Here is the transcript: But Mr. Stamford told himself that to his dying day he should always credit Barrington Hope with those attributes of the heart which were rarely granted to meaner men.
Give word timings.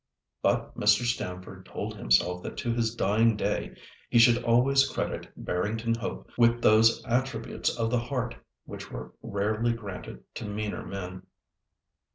But 0.41 0.75
Mr. 0.75 1.03
Stamford 1.03 1.67
told 1.67 1.95
himself 1.95 2.41
that 2.41 2.57
to 2.57 2.73
his 2.73 2.95
dying 2.95 3.37
day 3.37 3.75
he 4.09 4.17
should 4.17 4.43
always 4.43 4.89
credit 4.89 5.31
Barrington 5.37 5.93
Hope 5.93 6.31
with 6.39 6.63
those 6.63 7.05
attributes 7.05 7.77
of 7.77 7.91
the 7.91 7.99
heart 7.99 8.33
which 8.65 8.89
were 8.89 9.13
rarely 9.21 9.73
granted 9.73 10.23
to 10.33 10.45
meaner 10.45 10.83
men. 10.83 11.27